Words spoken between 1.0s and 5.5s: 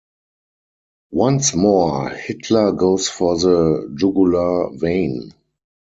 Once more Hitler goes for the jugular vein.